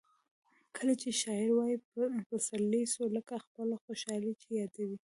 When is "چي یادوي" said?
4.41-4.97